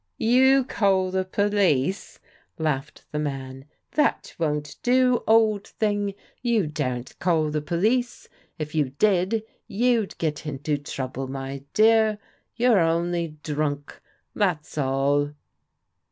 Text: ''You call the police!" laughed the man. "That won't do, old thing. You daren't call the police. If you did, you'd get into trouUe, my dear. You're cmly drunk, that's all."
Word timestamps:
''You 0.19 0.67
call 0.67 1.11
the 1.11 1.23
police!" 1.23 2.19
laughed 2.57 3.05
the 3.11 3.19
man. 3.19 3.65
"That 3.91 4.33
won't 4.39 4.77
do, 4.81 5.23
old 5.27 5.67
thing. 5.67 6.15
You 6.41 6.65
daren't 6.65 7.19
call 7.19 7.51
the 7.51 7.61
police. 7.61 8.27
If 8.57 8.73
you 8.73 8.93
did, 8.97 9.43
you'd 9.67 10.17
get 10.17 10.47
into 10.47 10.79
trouUe, 10.79 11.29
my 11.29 11.65
dear. 11.75 12.17
You're 12.55 12.77
cmly 12.77 13.35
drunk, 13.43 14.01
that's 14.33 14.75
all." 14.75 15.35